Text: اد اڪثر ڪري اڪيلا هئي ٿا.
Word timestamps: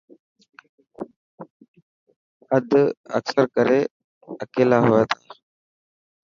اد 2.55 2.69
اڪثر 3.17 3.45
ڪري 3.55 3.79
اڪيلا 4.43 4.77
هئي 4.87 5.03
ٿا. 5.09 5.17